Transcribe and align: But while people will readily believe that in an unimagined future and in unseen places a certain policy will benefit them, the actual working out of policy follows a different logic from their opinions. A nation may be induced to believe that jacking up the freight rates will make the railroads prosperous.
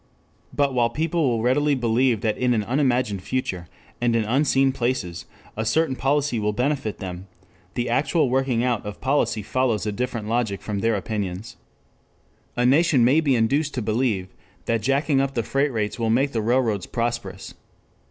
But 0.51 0.73
while 0.73 0.89
people 0.89 1.29
will 1.29 1.43
readily 1.43 1.75
believe 1.75 2.21
that 2.21 2.35
in 2.35 2.55
an 2.55 2.63
unimagined 2.63 3.21
future 3.21 3.67
and 4.01 4.15
in 4.15 4.23
unseen 4.25 4.71
places 4.71 5.27
a 5.55 5.63
certain 5.63 5.95
policy 5.95 6.39
will 6.39 6.53
benefit 6.53 6.97
them, 6.97 7.27
the 7.75 7.87
actual 7.87 8.27
working 8.27 8.63
out 8.63 8.83
of 8.83 8.99
policy 8.99 9.43
follows 9.43 9.85
a 9.85 9.91
different 9.91 10.27
logic 10.27 10.63
from 10.63 10.79
their 10.79 10.95
opinions. 10.95 11.55
A 12.57 12.65
nation 12.65 13.05
may 13.05 13.21
be 13.21 13.35
induced 13.35 13.75
to 13.75 13.81
believe 13.83 14.29
that 14.65 14.81
jacking 14.81 15.21
up 15.21 15.35
the 15.35 15.43
freight 15.43 15.71
rates 15.71 15.99
will 15.99 16.09
make 16.09 16.31
the 16.31 16.41
railroads 16.41 16.87
prosperous. 16.87 17.53